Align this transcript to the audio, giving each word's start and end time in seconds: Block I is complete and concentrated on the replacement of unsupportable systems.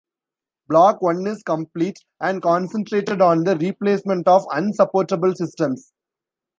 Block 0.67 0.97
I 1.07 1.11
is 1.29 1.43
complete 1.43 1.99
and 2.19 2.41
concentrated 2.41 3.21
on 3.21 3.43
the 3.43 3.55
replacement 3.55 4.27
of 4.27 4.47
unsupportable 4.51 5.35
systems. 5.35 5.93